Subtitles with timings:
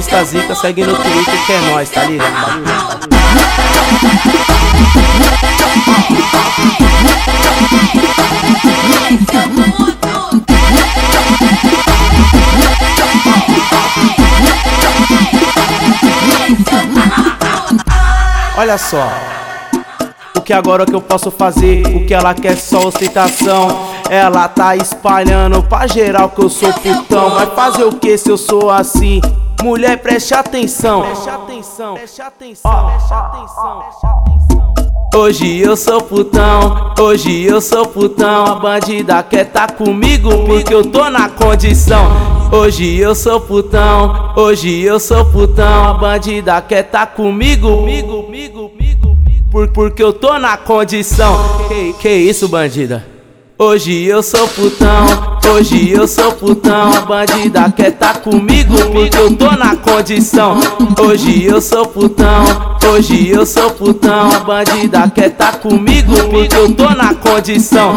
[0.00, 2.30] Paulista Zica, segue no Twitter que é nóis, tá ligado?
[18.56, 19.06] Olha só,
[20.34, 21.86] o que agora que eu posso fazer?
[21.88, 23.90] O que ela quer só ostentação.
[24.08, 27.30] Ela tá espalhando pra geral que eu sou putão.
[27.30, 29.20] Vai fazer o que se eu sou assim?
[29.62, 31.02] Mulher, preste atenção.
[31.02, 34.74] Preste atenção, preste atenção, preste atenção, preste atenção.
[35.14, 38.46] Hoje eu sou putão, hoje eu sou putão.
[38.46, 42.06] A bandida quer tá comigo porque eu tô na condição.
[42.50, 45.84] Hoje eu sou putão, hoje eu sou putão.
[45.88, 49.18] A bandida quer tá comigo, comigo, comigo, comigo,
[49.50, 51.36] por, porque eu tô na condição.
[51.68, 53.04] Que, que isso, bandida?
[53.58, 55.04] Hoje eu sou putão,
[55.48, 56.92] hoje eu sou putão.
[56.92, 60.58] A bandida quer tá comigo porque eu tô na condição.
[61.00, 64.30] Hoje eu sou putão, hoje eu sou putão.
[64.32, 67.96] A bandida quer tá comigo porque eu tô na condição.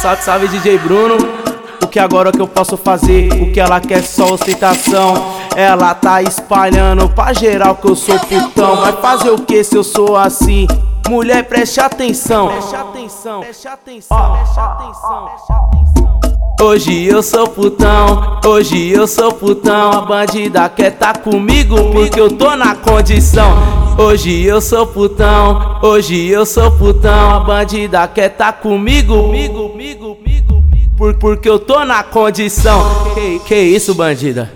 [0.00, 1.18] Salve, salve DJ Bruno.
[1.82, 3.30] O que agora que eu posso fazer?
[3.34, 5.12] O que ela quer só ostentação.
[5.54, 8.76] Ela tá espalhando pra geral que eu sou putão.
[8.76, 10.66] Vai fazer o que se eu sou assim?
[11.06, 11.44] Mulher.
[11.44, 15.30] Preste atenção, preste atenção, preste atenção, preste atenção.
[16.62, 19.92] Hoje eu sou putão, hoje eu sou putão.
[19.92, 23.79] A bandida quer tá comigo porque eu tô na condição.
[23.98, 27.36] Hoje eu sou putão, hoje eu sou putão.
[27.36, 30.64] A bandida quer tá comigo, comigo, comigo, comigo,
[30.96, 33.12] por, porque eu tô na condição.
[33.14, 34.50] Que, que isso, bandida?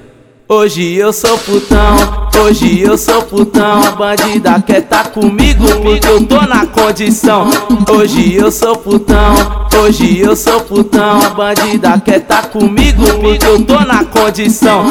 [0.46, 3.82] Hoje eu sou putão, hoje eu sou putão.
[3.82, 7.48] A bandida quer tá comigo porque eu tô na condição.
[7.90, 9.34] Hoje eu sou putão,
[9.82, 11.22] hoje eu sou putão.
[11.22, 14.86] A bandida quer tá comigo porque eu tô na condição.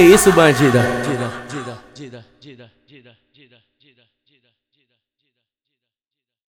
[0.00, 0.80] isso, bandida?
[1.02, 2.70] Dida, dida, dida, dida,
[3.32, 4.02] dida, dida.